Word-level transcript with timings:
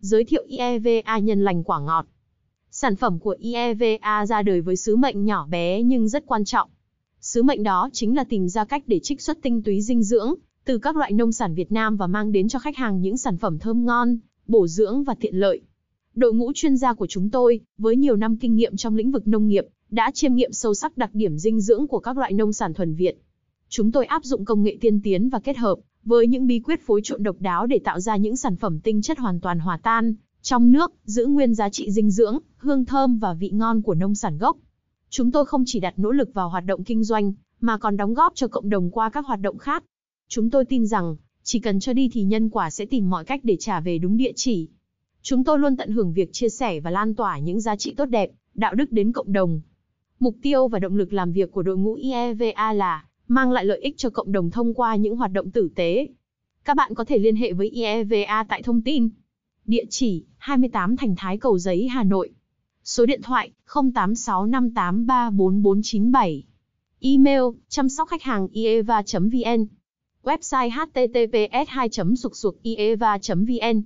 giới 0.00 0.24
thiệu 0.24 0.44
IEVA 0.46 1.18
nhân 1.18 1.44
lành 1.44 1.64
quả 1.64 1.80
ngọt. 1.80 2.06
Sản 2.70 2.96
phẩm 2.96 3.18
của 3.18 3.36
IEVA 3.38 4.26
ra 4.26 4.42
đời 4.42 4.60
với 4.60 4.76
sứ 4.76 4.96
mệnh 4.96 5.24
nhỏ 5.24 5.46
bé 5.50 5.82
nhưng 5.82 6.08
rất 6.08 6.26
quan 6.26 6.44
trọng. 6.44 6.68
Sứ 7.20 7.42
mệnh 7.42 7.62
đó 7.62 7.88
chính 7.92 8.16
là 8.16 8.24
tìm 8.24 8.48
ra 8.48 8.64
cách 8.64 8.82
để 8.86 9.00
trích 9.02 9.22
xuất 9.22 9.38
tinh 9.42 9.62
túy 9.62 9.82
dinh 9.82 10.02
dưỡng 10.02 10.34
từ 10.64 10.78
các 10.78 10.96
loại 10.96 11.12
nông 11.12 11.32
sản 11.32 11.54
Việt 11.54 11.72
Nam 11.72 11.96
và 11.96 12.06
mang 12.06 12.32
đến 12.32 12.48
cho 12.48 12.58
khách 12.58 12.76
hàng 12.76 13.00
những 13.00 13.16
sản 13.16 13.36
phẩm 13.36 13.58
thơm 13.58 13.86
ngon, 13.86 14.16
bổ 14.46 14.66
dưỡng 14.66 15.04
và 15.04 15.14
tiện 15.20 15.34
lợi. 15.34 15.60
Đội 16.14 16.34
ngũ 16.34 16.52
chuyên 16.54 16.76
gia 16.76 16.94
của 16.94 17.06
chúng 17.06 17.30
tôi, 17.30 17.60
với 17.78 17.96
nhiều 17.96 18.16
năm 18.16 18.36
kinh 18.36 18.56
nghiệm 18.56 18.76
trong 18.76 18.96
lĩnh 18.96 19.10
vực 19.10 19.28
nông 19.28 19.48
nghiệp, 19.48 19.66
đã 19.90 20.10
chiêm 20.14 20.34
nghiệm 20.34 20.52
sâu 20.52 20.74
sắc 20.74 20.96
đặc 20.96 21.10
điểm 21.12 21.38
dinh 21.38 21.60
dưỡng 21.60 21.86
của 21.86 22.00
các 22.00 22.16
loại 22.16 22.32
nông 22.32 22.52
sản 22.52 22.74
thuần 22.74 22.94
Việt. 22.94 23.22
Chúng 23.68 23.92
tôi 23.92 24.06
áp 24.06 24.24
dụng 24.24 24.44
công 24.44 24.62
nghệ 24.62 24.76
tiên 24.80 25.00
tiến 25.02 25.28
và 25.28 25.38
kết 25.38 25.56
hợp 25.56 25.78
với 26.04 26.26
những 26.26 26.46
bí 26.46 26.60
quyết 26.60 26.86
phối 26.86 27.00
trộn 27.04 27.22
độc 27.22 27.36
đáo 27.40 27.66
để 27.66 27.78
tạo 27.84 28.00
ra 28.00 28.16
những 28.16 28.36
sản 28.36 28.56
phẩm 28.56 28.80
tinh 28.80 29.02
chất 29.02 29.18
hoàn 29.18 29.40
toàn 29.40 29.58
hòa 29.58 29.78
tan 29.82 30.14
trong 30.42 30.72
nước, 30.72 30.92
giữ 31.04 31.26
nguyên 31.26 31.54
giá 31.54 31.68
trị 31.68 31.90
dinh 31.90 32.10
dưỡng, 32.10 32.38
hương 32.56 32.84
thơm 32.84 33.18
và 33.18 33.34
vị 33.34 33.50
ngon 33.50 33.82
của 33.82 33.94
nông 33.94 34.14
sản 34.14 34.38
gốc. 34.38 34.56
Chúng 35.10 35.30
tôi 35.30 35.46
không 35.46 35.62
chỉ 35.66 35.80
đặt 35.80 35.98
nỗ 35.98 36.10
lực 36.10 36.34
vào 36.34 36.48
hoạt 36.48 36.64
động 36.64 36.84
kinh 36.84 37.04
doanh, 37.04 37.32
mà 37.60 37.78
còn 37.78 37.96
đóng 37.96 38.14
góp 38.14 38.32
cho 38.34 38.48
cộng 38.48 38.68
đồng 38.68 38.90
qua 38.90 39.10
các 39.10 39.26
hoạt 39.26 39.40
động 39.40 39.58
khác. 39.58 39.84
Chúng 40.28 40.50
tôi 40.50 40.64
tin 40.64 40.86
rằng, 40.86 41.16
chỉ 41.42 41.60
cần 41.60 41.80
cho 41.80 41.92
đi 41.92 42.08
thì 42.12 42.22
nhân 42.22 42.50
quả 42.50 42.70
sẽ 42.70 42.86
tìm 42.86 43.10
mọi 43.10 43.24
cách 43.24 43.40
để 43.42 43.56
trả 43.60 43.80
về 43.80 43.98
đúng 43.98 44.16
địa 44.16 44.32
chỉ. 44.36 44.68
Chúng 45.22 45.44
tôi 45.44 45.58
luôn 45.58 45.76
tận 45.76 45.90
hưởng 45.90 46.12
việc 46.12 46.32
chia 46.32 46.48
sẻ 46.48 46.80
và 46.80 46.90
lan 46.90 47.14
tỏa 47.14 47.38
những 47.38 47.60
giá 47.60 47.76
trị 47.76 47.94
tốt 47.96 48.06
đẹp, 48.06 48.30
đạo 48.54 48.74
đức 48.74 48.92
đến 48.92 49.12
cộng 49.12 49.32
đồng. 49.32 49.60
Mục 50.20 50.36
tiêu 50.42 50.68
và 50.68 50.78
động 50.78 50.96
lực 50.96 51.12
làm 51.12 51.32
việc 51.32 51.52
của 51.52 51.62
đội 51.62 51.76
ngũ 51.76 51.94
IEVA 51.94 52.72
là 52.72 53.04
mang 53.28 53.50
lại 53.50 53.64
lợi 53.64 53.78
ích 53.78 53.94
cho 53.96 54.10
cộng 54.10 54.32
đồng 54.32 54.50
thông 54.50 54.74
qua 54.74 54.96
những 54.96 55.16
hoạt 55.16 55.32
động 55.32 55.50
tử 55.50 55.68
tế. 55.74 56.08
Các 56.64 56.76
bạn 56.76 56.94
có 56.94 57.04
thể 57.04 57.18
liên 57.18 57.36
hệ 57.36 57.52
với 57.52 57.70
IEVA 57.70 58.44
tại 58.48 58.62
thông 58.62 58.82
tin 58.82 59.08
Địa 59.68 59.84
chỉ 59.90 60.24
28 60.36 60.96
Thành 60.96 61.14
Thái 61.16 61.38
Cầu 61.38 61.58
Giấy, 61.58 61.88
Hà 61.88 62.04
Nội. 62.04 62.30
Số 62.84 63.06
điện 63.06 63.22
thoại 63.22 63.50
0865834497. 63.66 66.42
Email 67.00 67.42
chăm 67.68 67.88
sóc 67.88 68.08
khách 68.08 68.22
hàng 68.22 68.48
ieva.vn. 68.52 69.66
Website 70.22 70.70
https 70.70 71.68
2 71.68 71.88
sục 72.16 72.32
vn 73.34 73.82